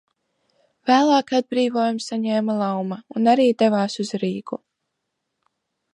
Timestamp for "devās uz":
3.63-4.15